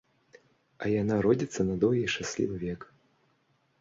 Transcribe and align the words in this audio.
А 0.85 0.89
яна 1.01 1.19
родзіцца 1.27 1.61
на 1.69 1.75
доўгі 1.85 2.03
шчаслівы 2.15 2.55
век. 2.67 2.81